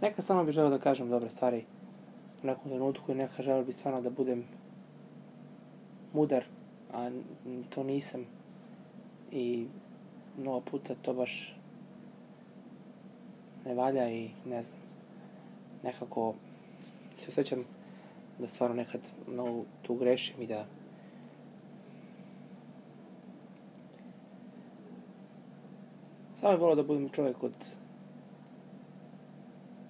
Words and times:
Neka 0.00 0.22
stvarno 0.22 0.44
bih 0.44 0.54
želeo 0.54 0.70
da 0.70 0.78
kažem 0.78 1.08
dobre 1.08 1.30
stvari 1.30 1.64
u 2.42 2.46
nekom 2.46 2.70
trenutku 2.70 3.12
i 3.12 3.14
neka 3.14 3.42
želeo 3.42 3.64
bih 3.64 3.76
stvarno 3.76 4.00
da 4.00 4.10
budem 4.10 4.44
mudar, 6.12 6.44
a 6.92 7.10
to 7.70 7.82
nisam. 7.82 8.24
I 9.32 9.66
mnogo 10.38 10.60
puta 10.60 10.94
to 11.02 11.14
baš 11.14 11.56
ne 13.66 13.74
valja 13.74 14.10
i 14.10 14.30
ne 14.46 14.62
znam. 14.62 14.80
Nekako 15.82 16.34
se 17.18 17.28
osjećam 17.28 17.64
da 18.38 18.48
stvarno 18.48 18.76
nekad 18.76 19.00
mnogo 19.28 19.64
tu 19.82 19.94
grešim 19.94 20.42
i 20.42 20.46
da 20.46 20.66
Samo 26.34 26.52
bih 26.52 26.60
volao 26.60 26.76
da 26.76 26.82
budem 26.82 27.08
čovjek 27.08 27.42
od 27.42 27.52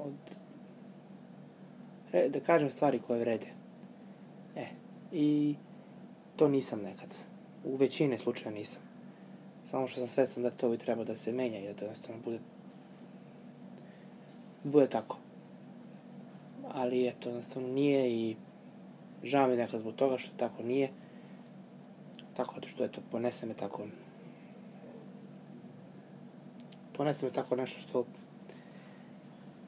od 0.05 0.13
da 2.29 2.41
kažem 2.41 2.71
stvari 2.71 3.01
koje 3.07 3.21
vrede. 3.21 3.47
E, 4.57 4.67
i 5.13 5.55
to 6.37 6.49
nisam 6.49 6.81
nekad. 6.83 7.15
U 7.65 7.77
većini 7.77 8.19
slučaja 8.19 8.55
nisam. 8.55 8.83
Samo 9.65 9.89
što 9.89 10.01
sam 10.01 10.09
svestan 10.09 10.43
da 10.43 10.51
to 10.51 10.69
bi 10.69 10.79
trebalo 10.79 11.05
da 11.05 11.17
se 11.17 11.33
menja 11.33 11.59
i 11.59 11.67
da 11.67 11.75
to 11.75 11.85
jednostavno 11.85 12.23
bude 12.25 12.39
bude 14.65 14.87
tako. 14.87 15.19
Ali 16.73 17.09
eto, 17.09 17.29
jednostavno 17.29 17.69
nije 17.69 18.13
i 18.13 18.37
žao 19.23 19.49
mi 19.49 19.57
nekad 19.57 19.81
zbog 19.81 19.95
toga 19.95 20.19
što 20.19 20.37
tako 20.37 20.63
nije. 20.63 20.91
Tako 22.37 22.55
što 22.67 22.85
eto, 22.85 23.01
ponese 23.11 23.47
me 23.47 23.55
tako 23.55 23.83
ponese 26.97 27.27
me 27.27 27.33
tako 27.33 27.57
nešto 27.57 27.81
što 27.81 28.05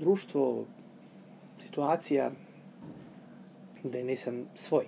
društvo, 0.03 0.65
situacija, 1.63 2.31
da 3.83 4.03
nisam 4.03 4.49
svoj. 4.55 4.85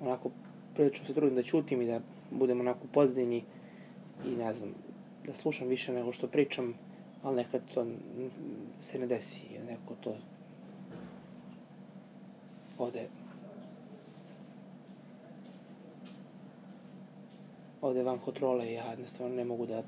Onako, 0.00 0.30
prilično 0.74 1.06
se 1.06 1.14
trudim 1.14 1.36
da 1.36 1.42
ćutim 1.42 1.82
i 1.82 1.86
da 1.86 2.00
budem 2.30 2.60
onako 2.60 2.86
pozadini 2.92 3.42
i 4.26 4.36
ne 4.36 4.54
znam, 4.54 4.74
da 5.26 5.34
slušam 5.34 5.68
više 5.68 5.92
nego 5.92 6.12
što 6.12 6.26
pričam, 6.26 6.74
ali 7.22 7.36
nekad 7.36 7.62
to 7.74 7.86
se 8.80 8.98
ne 8.98 9.06
desi, 9.06 9.40
neko 9.68 9.94
to 10.00 10.16
ode 12.78 13.08
ode 17.80 18.02
van 18.02 18.18
kontrole 18.18 18.72
ja 18.72 18.90
jednostavno 18.90 19.34
ne 19.34 19.44
mogu 19.44 19.66
da 19.66 19.82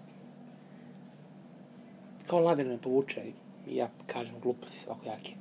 kao 2.30 2.40
lavina 2.40 2.70
me 2.70 2.78
povuče 2.78 3.22
i 3.68 3.76
ja 3.76 3.90
kažem 4.06 4.34
gluposti 4.42 4.78
svako 4.78 5.06
jake 5.06 5.32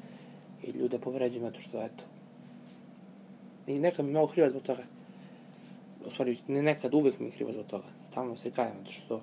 i 0.64 0.72
ljude 0.72 1.00
povređujem 1.00 1.44
zato 1.44 1.62
što 1.62 1.84
eto 1.84 2.04
i 3.68 3.80
nekad 3.80 4.06
mi 4.06 4.12
mnogo 4.12 4.28
krivo 4.28 4.50
zbog 4.50 4.64
toga. 4.64 4.84
U 6.06 6.12
stvari 6.12 6.38
ne 6.48 6.62
nekad 6.62 6.94
uvek 6.94 7.20
mi 7.20 7.26
je 7.26 7.32
krivo 7.32 7.52
zbog 7.54 7.66
toga. 7.66 7.84
Stalno 8.12 8.36
se 8.38 8.52
kajem 8.52 8.78
zato 8.80 8.92
što 8.92 9.22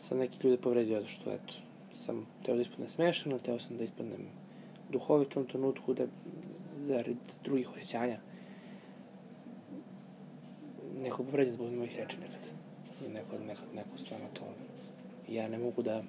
sam 0.00 0.18
neki 0.18 0.38
ljude 0.46 0.62
povredio 0.62 1.00
zato 1.00 1.08
što 1.08 1.32
eto 1.32 1.54
sam 1.96 2.26
teo 2.44 2.54
da 2.54 2.62
ispadnem 2.62 2.88
smešan, 2.88 3.32
ali 3.32 3.42
teo 3.42 3.58
sam 3.58 3.76
da 3.76 3.84
ispadnem 3.84 4.26
duhovit 4.92 5.36
u 5.36 5.44
trenutku 5.44 5.94
da 5.94 6.06
zarad 6.86 7.16
drugih 7.44 7.70
osjećanja 7.70 8.18
neko 11.00 11.24
povređen 11.24 11.54
zbog 11.54 11.72
mojih 11.72 11.96
reči 11.96 12.16
nekad. 12.20 12.50
I 13.06 13.08
neko, 13.08 13.38
nekad 13.38 13.74
neko 13.74 13.98
stvarno 13.98 14.26
to 14.34 14.44
ja 15.28 15.48
ne 15.48 15.58
mogu 15.58 15.82
da 15.82 16.02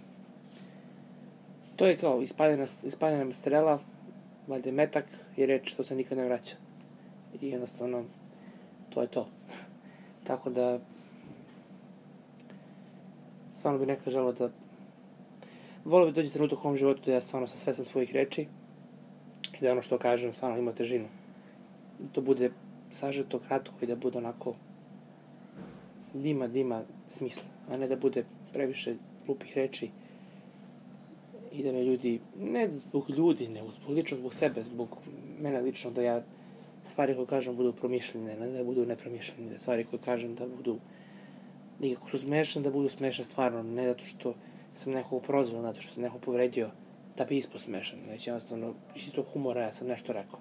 to 1.75 1.85
je 1.85 1.97
kao 1.97 2.21
ispaljena, 2.21 2.65
ispaljena 2.83 3.33
strela 3.33 3.79
valjda 4.47 4.71
metak 4.71 5.05
i 5.37 5.45
reč 5.45 5.71
što 5.71 5.83
se 5.83 5.95
nikad 5.95 6.17
ne 6.17 6.25
vraća 6.25 6.55
i 7.41 7.49
jednostavno 7.49 8.03
to 8.89 9.01
je 9.01 9.07
to 9.07 9.27
tako 10.27 10.49
da 10.49 10.79
stvarno 13.53 13.79
bi 13.79 13.85
neka 13.85 14.11
želo 14.11 14.31
da 14.31 14.49
volio 15.85 16.07
bi 16.07 16.13
dođe 16.13 16.29
trenutak 16.29 16.59
u 16.59 16.67
ovom 16.67 16.77
životu 16.77 17.01
da 17.05 17.11
ja 17.13 17.21
stvarno 17.21 17.47
sam 17.47 17.57
svestan 17.57 17.85
svojih 17.85 18.11
reči 18.13 18.47
i 19.61 19.63
da 19.63 19.71
ono 19.71 19.81
što 19.81 19.97
kažem 19.97 20.33
stvarno 20.33 20.57
ima 20.57 20.71
težinu. 20.71 21.07
Da 21.99 22.07
to 22.11 22.21
bude 22.21 22.51
sažeto, 22.91 23.39
kratko 23.39 23.73
i 23.81 23.87
da 23.87 23.95
bude 23.95 24.17
onako 24.17 24.55
dima, 26.13 26.47
dima 26.47 26.81
smisla, 27.09 27.43
a 27.69 27.77
ne 27.77 27.87
da 27.87 27.95
bude 27.95 28.23
previše 28.53 28.95
glupih 29.29 29.57
reči 29.57 29.89
i 31.51 31.63
da 31.63 31.71
me 31.71 31.83
ljudi, 31.83 32.19
ne 32.39 32.67
zbog 32.71 33.09
ljudi, 33.09 33.47
nego 33.47 33.71
zbog 33.71 33.89
lično 33.89 34.17
zbog 34.17 34.33
sebe, 34.33 34.63
zbog 34.63 34.97
mene 35.39 35.61
lično, 35.61 35.91
da 35.91 36.01
ja 36.01 36.21
stvari 36.83 37.15
koje 37.15 37.27
kažem 37.27 37.55
budu 37.55 37.73
promišljene, 37.73 38.35
ne 38.39 38.47
da 38.57 38.63
budu 38.63 38.85
nepromišljene, 38.85 39.51
da 39.51 39.59
stvari 39.59 39.85
koje 39.85 40.01
kažem 40.05 40.35
da 40.35 40.47
budu 40.47 40.77
i 41.81 41.95
ako 41.95 42.09
su 42.09 42.17
smešne, 42.17 42.61
da 42.61 42.71
budu 42.71 42.89
smešne 42.89 43.23
stvarno, 43.23 43.63
ne 43.63 43.87
zato 43.87 44.05
što 44.05 44.33
sam 44.73 44.93
nekog 44.93 45.23
prozvao, 45.23 45.61
zato 45.61 45.81
što 45.81 45.93
sam 45.93 46.03
nekog 46.03 46.21
povredio, 46.21 46.69
da 47.17 47.25
bi 47.25 47.37
ispao 47.37 47.59
smešan, 47.59 47.99
već 48.09 48.27
jednostavno 48.27 48.73
iz 48.95 49.01
čistog 49.01 49.25
humora 49.33 49.61
ja 49.61 49.73
sam 49.73 49.87
nešto 49.87 50.13
rekao. 50.13 50.39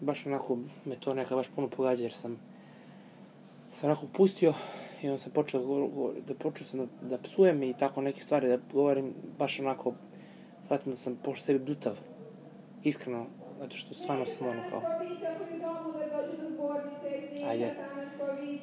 Baš 0.00 0.26
onako 0.26 0.58
me 0.84 0.96
to 1.00 1.14
neka 1.14 1.36
baš 1.36 1.46
puno 1.54 1.68
pogađa, 1.68 2.02
jer 2.02 2.12
sam 2.12 2.38
sam 3.72 3.90
onako 3.90 4.06
pustio 4.12 4.54
i 5.04 5.08
onda 5.08 5.18
sam 5.18 5.32
počeo 5.32 5.60
da, 5.60 6.20
da 6.26 6.34
počeo 6.34 6.66
sam 6.66 6.80
da, 6.80 7.08
da 7.08 7.18
psujem 7.18 7.62
i 7.62 7.74
tako 7.78 8.00
neke 8.00 8.22
stvari 8.22 8.48
da 8.48 8.58
govorim 8.72 9.14
baš 9.38 9.60
onako 9.60 9.92
shvatim 10.64 10.92
da 10.92 10.96
sam 10.96 11.18
pošto 11.24 11.44
sebi 11.44 11.64
blutav 11.64 11.98
iskreno 12.84 13.26
zato 13.58 13.76
što 13.76 13.94
stvarno 13.94 14.26
sam 14.26 14.46
ono 14.48 14.62
kao 14.70 14.82
ajde. 17.48 17.74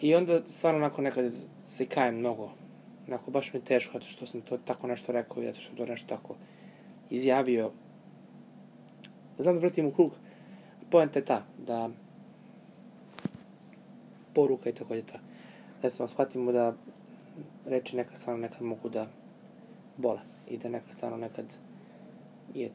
I 0.01 0.15
onda 0.15 0.41
stvarno 0.47 0.77
onako 0.77 1.01
nekad 1.01 1.33
se 1.67 1.85
kajem 1.85 2.15
mnogo 2.15 2.51
onako 3.07 3.31
baš 3.31 3.53
mi 3.53 3.59
je 3.59 3.65
teško 3.65 3.93
zato 3.93 4.05
što 4.05 4.25
sam 4.25 4.41
to 4.41 4.57
tako 4.57 4.87
nešto 4.87 5.11
rekao 5.11 5.43
i 5.43 5.45
zato 5.45 5.59
što 5.59 5.67
sam 5.67 5.77
to 5.77 5.85
nešto 5.85 6.07
tako 6.07 6.35
izjavio. 7.09 7.71
Znam 9.37 9.55
da 9.55 9.61
vrtim 9.61 9.85
u 9.85 9.91
krug. 9.91 10.11
Poenta 10.91 11.19
je 11.19 11.25
ta 11.25 11.43
da 11.57 11.89
poruka 14.33 14.69
i 14.69 14.73
tako 14.73 14.93
je 14.93 15.01
ta 15.01 15.30
jednostavno 15.83 16.07
shvatimo 16.07 16.51
da 16.51 16.73
reči 17.65 17.95
nekad 17.95 18.17
stvarno 18.17 18.41
nekad 18.41 18.61
mogu 18.61 18.89
da 18.89 19.07
bole 19.97 20.19
i 20.47 20.57
da 20.57 20.69
nekad 20.69 20.95
stvarno 20.95 21.17
nekad 21.17 21.45
je 22.53 22.71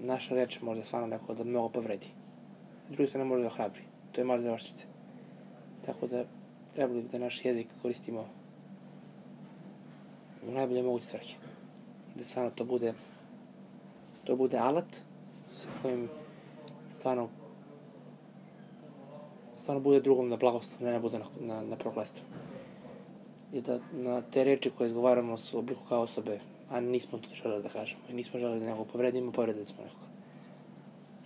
naša 0.00 0.34
reč 0.34 0.60
možda 0.60 0.84
stvarno 0.84 1.06
neko 1.06 1.34
da 1.34 1.44
mnogo 1.44 1.68
povredi. 1.68 2.06
Drugi 2.90 3.08
se 3.08 3.18
ne 3.18 3.24
može 3.24 3.42
da 3.42 3.48
hrabri. 3.48 3.82
To 4.12 4.20
je 4.20 4.24
možda 4.24 4.52
oštrice. 4.52 4.84
Tako 5.86 6.06
da 6.06 6.24
trebali 6.74 7.02
bi 7.02 7.08
da 7.08 7.18
naš 7.18 7.44
jezik 7.44 7.66
koristimo 7.82 8.26
u 10.48 10.52
najbolje 10.52 10.82
moguće 10.82 11.06
svrhe. 11.06 11.34
Da 12.14 12.24
stvarno 12.24 12.50
to 12.50 12.64
bude 12.64 12.94
to 14.24 14.36
bude 14.36 14.58
alat 14.58 14.96
sa 15.52 15.68
kojim 15.82 16.08
stvarno 16.92 17.28
stvarno 19.64 19.80
bude 19.80 20.00
drugom 20.00 20.28
na 20.28 20.36
blagoslov, 20.36 20.82
ne 20.82 20.92
da 20.92 20.98
bude 21.00 21.18
na, 21.18 21.24
na, 21.40 21.62
na 21.64 21.76
proklestvo. 21.76 22.24
I 23.52 23.60
da 23.64 23.78
na 23.92 24.20
te 24.22 24.44
reči 24.44 24.70
koje 24.70 24.88
izgovaramo 24.88 25.36
su 25.36 25.58
obliku 25.58 25.80
kao 25.88 26.02
osobe, 26.02 26.38
a 26.70 26.80
nismo 26.80 27.18
to 27.18 27.28
želeli 27.34 27.62
da 27.62 27.68
kažemo. 27.68 28.02
I 28.10 28.12
nismo 28.12 28.40
želeli 28.40 28.60
da 28.60 28.66
nekog 28.66 28.86
povredimo, 28.92 29.32
povredili 29.32 29.66
smo 29.66 29.84
nekog. 29.84 30.04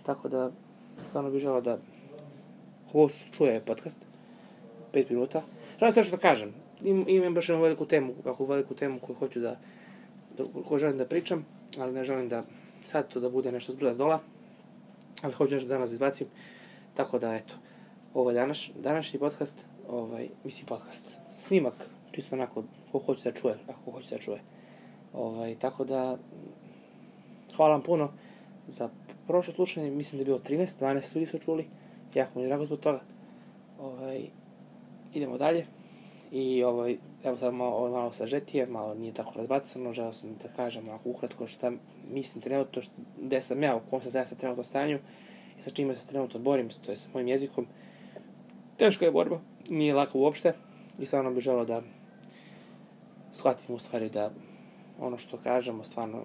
Tako 0.05 0.29
da, 0.29 0.51
stvarno 1.09 1.31
bih 1.31 1.41
želeo 1.41 1.61
da 1.61 1.77
ko 2.91 3.09
čuje 3.37 3.59
podcast, 3.65 4.05
pet 4.91 5.09
minuta, 5.09 5.41
želim 5.79 5.91
sve 5.91 6.03
što 6.03 6.15
da 6.15 6.21
kažem. 6.21 6.53
Im, 6.83 7.05
imam 7.07 7.33
baš 7.33 7.49
jednu 7.49 7.63
veliku 7.63 7.85
temu, 7.85 8.13
kako 8.23 8.45
veliku 8.45 8.75
temu 8.75 8.99
koju 8.99 9.15
hoću 9.15 9.39
da, 9.39 9.57
da 10.37 10.43
koju 10.67 10.79
želim 10.79 10.97
da 10.97 11.05
pričam, 11.05 11.45
ali 11.77 11.93
ne 11.93 12.03
želim 12.03 12.29
da 12.29 12.43
sad 12.83 13.07
to 13.07 13.19
da 13.19 13.29
bude 13.29 13.51
nešto 13.51 13.73
zbrda 13.73 13.93
dola, 13.93 14.19
ali 15.21 15.33
hoću 15.33 15.53
nešto 15.53 15.69
danas 15.69 15.89
da 15.89 15.93
izbacim. 15.93 16.27
Tako 16.93 17.19
da, 17.19 17.35
eto, 17.35 17.55
ovo 18.13 18.29
je 18.29 18.33
danas, 18.33 18.69
današnji 18.79 19.19
podcast, 19.19 19.65
ovaj, 19.89 20.29
mislim 20.43 20.65
podcast, 20.65 21.07
snimak, 21.39 21.73
čisto 22.11 22.35
onako, 22.35 22.63
ko 22.91 22.99
hoće 22.99 23.31
da 23.31 23.39
čuje, 23.39 23.57
ako 23.67 23.91
hoće 23.91 24.15
da 24.15 24.21
čuje. 24.21 24.41
Ovaj, 25.13 25.55
tako 25.55 25.85
da, 25.85 26.17
hvala 27.55 27.71
vam 27.71 27.81
puno 27.81 28.11
za 28.67 28.89
prošlo 29.27 29.53
slušanje, 29.53 29.91
mislim 29.91 30.17
da 30.17 30.21
je 30.21 30.25
bilo 30.25 30.39
13, 30.39 30.81
12 30.81 31.15
ljudi 31.15 31.25
su 31.25 31.39
čuli, 31.39 31.67
jako 32.13 32.39
mi 32.39 32.45
je 32.45 32.47
drago 32.47 32.65
zbog 32.65 32.79
toga. 32.79 33.01
Ovaj, 33.79 34.25
idemo 35.13 35.37
dalje. 35.37 35.65
I 36.31 36.63
ovaj, 36.63 36.97
evo 37.23 37.37
sad 37.37 37.53
malo, 37.53 37.75
ovo 37.75 37.87
je 37.87 37.93
malo 37.93 38.11
sažetije, 38.11 38.65
malo 38.65 38.95
nije 38.95 39.13
tako 39.13 39.33
razbacano, 39.35 39.93
želeo 39.93 40.13
sam 40.13 40.35
da 40.43 40.49
kažem 40.55 40.89
onako 40.89 41.09
ukratko 41.09 41.47
šta 41.47 41.71
mislim 42.11 42.41
trenutno, 42.41 42.81
gde 43.21 43.41
sam 43.41 43.63
ja, 43.63 43.75
u 43.75 43.81
kom 43.89 44.01
sam 44.01 44.11
zaista 44.11 44.35
trenutno 44.35 44.63
stanju 44.63 44.99
i 45.59 45.63
sa 45.63 45.69
čime 45.69 45.95
se 45.95 46.07
trenutno 46.07 46.39
borim, 46.39 46.69
to 46.85 46.91
je 46.91 46.97
sa 46.97 47.09
mojim 47.13 47.27
jezikom. 47.27 47.67
Teška 48.79 49.05
je 49.05 49.11
borba, 49.11 49.39
nije 49.69 49.93
lako 49.93 50.19
uopšte 50.19 50.53
i 50.99 51.05
stvarno 51.05 51.31
bih 51.31 51.43
želeo 51.43 51.65
da 51.65 51.81
shvatim 53.31 53.75
u 53.75 53.79
stvari 53.79 54.09
da 54.09 54.31
ono 54.99 55.17
što 55.17 55.37
kažemo 55.37 55.83
stvarno 55.83 56.23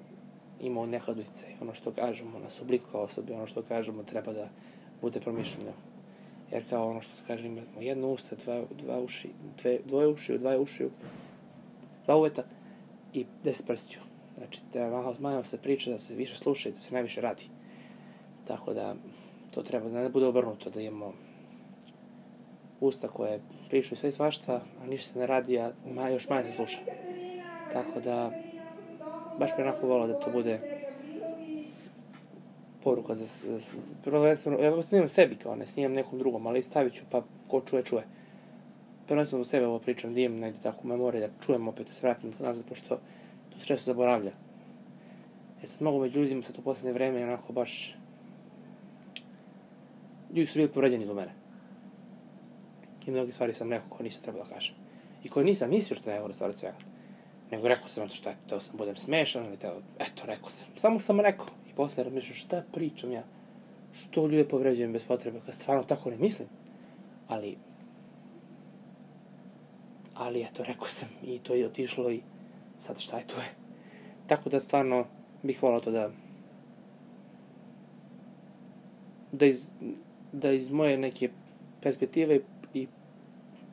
ima 0.60 0.86
nekad. 0.86 1.18
Ono 1.60 1.74
što 1.74 1.90
kažemo 1.90 2.38
nas 2.38 2.60
obliku 2.60 2.84
kao 2.92 3.00
osobe, 3.00 3.34
ono 3.34 3.46
što 3.46 3.62
kažemo 3.62 4.02
treba 4.02 4.32
da 4.32 4.48
bude 5.00 5.20
promišljeno. 5.20 5.72
Jer 6.52 6.68
kao 6.70 6.90
ono 6.90 7.00
što 7.00 7.16
se 7.16 7.22
kaže, 7.26 7.46
imamo 7.46 7.80
jedno 7.80 8.12
usta, 8.12 8.36
dva, 8.44 8.62
dva 8.82 9.00
uši, 9.00 9.28
dve, 9.62 9.78
dvoje 9.84 10.08
uši, 10.08 10.38
dva 10.38 10.58
uši, 10.58 10.88
dva 12.04 12.16
uveta 12.16 12.42
i 13.12 13.26
deset 13.44 13.66
prstiju. 13.66 13.98
Znači, 14.38 14.60
treba 14.72 14.90
malo, 14.90 15.16
malo 15.18 15.44
se 15.44 15.58
priča, 15.58 15.90
da 15.90 15.98
se 15.98 16.14
više 16.14 16.34
sluša 16.34 16.68
i 16.68 16.72
da 16.72 16.80
se 16.80 16.94
najviše 16.94 17.20
radi. 17.20 17.44
Tako 18.46 18.74
da, 18.74 18.94
to 19.50 19.62
treba 19.62 19.88
da 19.88 20.02
ne 20.02 20.08
bude 20.08 20.26
obrnuto, 20.26 20.70
da 20.70 20.80
imamo 20.80 21.12
usta 22.81 23.09
koje 23.09 23.41
pričaju 23.69 23.97
sve 23.97 24.09
i 24.09 24.12
svašta, 24.12 24.61
a 24.82 24.87
ništa 24.87 25.12
se 25.12 25.19
ne 25.19 25.26
radi, 25.26 25.59
a 25.59 25.73
ma, 25.94 26.09
još 26.09 26.29
manje 26.29 26.44
se 26.44 26.53
sluša. 26.53 26.79
Tako 27.73 28.00
da, 28.00 28.31
baš 29.38 29.56
bi 29.56 29.62
onako 29.62 29.87
volao 29.87 30.06
da 30.06 30.21
to 30.21 30.31
bude 30.31 30.61
poruka 32.85 33.15
za, 33.15 33.25
za, 33.25 33.59
za 33.59 33.94
prvenstveno, 34.05 34.59
ja 34.59 34.82
snimam 34.82 35.09
sebi 35.09 35.37
kao 35.37 35.56
ne 35.56 35.67
snimam 35.67 35.93
nekom 35.93 36.19
drugom, 36.19 36.47
ali 36.47 36.62
stavit 36.62 36.93
ću 36.93 37.05
pa 37.11 37.23
ko 37.49 37.61
čuje, 37.61 37.82
čuje. 37.82 38.03
Prvenstveno 39.06 39.44
za 39.44 39.50
sebe 39.50 39.67
ovo 39.67 39.79
pričam, 39.79 40.15
da 40.15 40.21
imam 40.21 40.38
negdje 40.38 40.62
tako 40.62 40.81
u 40.85 40.88
memoriji, 40.88 41.21
da 41.21 41.47
čujem 41.47 41.69
opet, 41.69 41.87
da 41.87 41.93
se 41.93 42.06
vratim 42.06 42.32
nazad, 42.38 42.65
pošto 42.69 42.99
to 43.53 43.59
se 43.59 43.67
često 43.67 43.93
zaboravlja. 43.93 44.32
E 45.62 45.67
sad 45.67 45.82
mogu 45.82 46.00
među 46.00 46.21
ljudima 46.21 46.43
sad 46.43 46.59
u 46.59 46.62
posljednje 46.62 46.93
vreme 46.93 47.23
onako 47.23 47.53
baš... 47.53 47.97
Ljudi 50.35 50.47
su 50.47 50.59
bili 50.59 50.73
povređeni 50.73 51.05
zbog 51.05 51.17
mene. 51.17 51.44
I 53.06 53.10
mnogi 53.10 53.32
stvari 53.32 53.54
sam 53.54 53.72
rekao 53.72 53.88
koje 53.88 54.04
nisam 54.04 54.22
trebao 54.22 54.44
da 54.44 54.54
kažem. 54.54 54.74
I 55.24 55.28
koje 55.28 55.44
nisam 55.44 55.70
mislio 55.70 55.96
što 55.96 56.10
ne 56.10 56.16
evo 56.16 56.32
stvari 56.32 56.56
svega. 56.56 56.76
Nego 57.50 57.68
rekao 57.68 57.88
sam 57.88 58.08
to 58.08 58.14
što 58.14 58.30
eto, 58.30 58.38
teo 58.48 58.60
sam 58.60 58.76
budem 58.76 58.96
smešan, 58.96 59.46
ili 59.46 59.56
teo, 59.56 59.80
eto, 59.98 60.26
rekao 60.26 60.50
sam. 60.50 60.68
Samo 60.76 61.00
sam 61.00 61.20
rekao. 61.20 61.46
I 61.70 61.74
posle 61.76 62.04
razmišljam 62.04 62.34
šta 62.34 62.62
pričam 62.72 63.12
ja. 63.12 63.22
Što 63.92 64.22
ljude 64.22 64.48
povređujem 64.48 64.92
bez 64.92 65.02
potrebe, 65.04 65.40
kad 65.46 65.54
stvarno 65.54 65.82
tako 65.82 66.10
ne 66.10 66.16
mislim. 66.16 66.48
Ali, 67.28 67.56
ali 70.14 70.42
eto, 70.42 70.64
rekao 70.64 70.88
sam 70.88 71.08
i 71.22 71.38
to 71.38 71.54
je 71.54 71.66
otišlo 71.66 72.10
i 72.10 72.20
sad 72.78 73.00
šta 73.00 73.18
je 73.18 73.26
to 73.26 73.36
je. 73.36 73.48
Tako 74.26 74.50
da 74.50 74.60
stvarno 74.60 75.06
bih 75.42 75.62
volao 75.62 75.80
to 75.80 75.90
da 75.90 76.10
da 79.38 79.46
iz, 79.46 79.70
da 80.32 80.52
iz 80.52 80.70
moje 80.70 80.98
neke 80.98 81.30
perspektive 81.82 82.40
i 82.75 82.87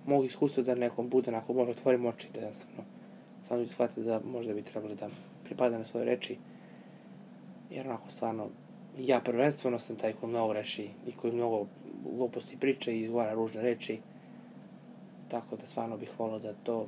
mog 0.05 0.25
iskustva 0.25 0.63
da 0.63 0.75
nekom 0.75 1.09
bude 1.09 1.31
onako 1.31 1.53
možda 1.53 1.71
otvorim 1.71 2.05
oči 2.05 2.27
da 2.33 2.39
jednostavno 2.39 2.83
samo 3.47 3.59
ljudi 3.59 3.71
shvate 3.71 4.01
da 4.01 4.21
možda 4.25 4.53
bi 4.53 4.61
trebali 4.61 4.95
da 4.95 5.09
pripada 5.43 5.77
na 5.77 5.85
svoje 5.85 6.05
reči 6.05 6.37
jer 7.69 7.87
onako 7.87 8.11
stvarno 8.11 8.47
ja 8.99 9.19
prvenstveno 9.19 9.79
sam 9.79 9.95
taj 9.95 10.13
koji 10.13 10.29
mnogo 10.29 10.53
reši 10.53 10.89
i 11.07 11.11
koji 11.11 11.33
mnogo 11.33 11.65
gluposti 12.17 12.57
priča 12.57 12.91
i 12.91 13.01
izgovara 13.01 13.33
ružne 13.33 13.61
reči 13.61 13.99
tako 15.27 15.55
da 15.55 15.65
stvarno 15.65 15.97
bih 15.97 16.19
volao 16.19 16.39
da 16.39 16.53
to 16.63 16.87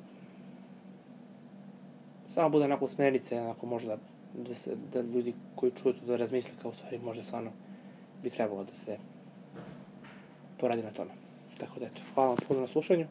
samo 2.27 2.49
bude 2.49 2.65
onako 2.65 2.87
smerice, 2.87 3.41
onako 3.41 3.65
možda 3.65 3.97
da, 4.33 4.55
se, 4.55 4.75
da 4.93 5.01
ljudi 5.01 5.33
koji 5.55 5.71
čuju 5.71 5.93
to 5.93 6.05
da 6.05 6.15
razmisle 6.15 6.51
kao 6.61 6.73
stvari 6.73 6.99
možda 7.03 7.23
stvarno 7.23 7.51
bi 8.23 8.29
trebalo 8.29 8.63
da 8.63 8.75
se 8.75 8.97
poradi 10.59 10.83
na 10.83 10.91
tome. 10.91 11.22
Tako 11.63 11.79
da 11.79 11.85
eto, 11.85 12.01
hvala 12.13 12.29
vam 12.29 12.37
puno 12.47 12.61
na 12.61 12.67
slušanju. 12.67 13.07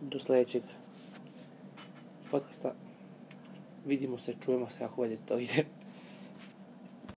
Do 0.00 0.18
sledećeg 0.18 0.62
podcasta. 2.30 2.74
Vidimo 3.86 4.18
se, 4.18 4.34
čujemo 4.44 4.70
se 4.70 4.84
ako 4.84 5.00
volite 5.00 5.22
to 5.26 5.38
ide. 5.38 5.64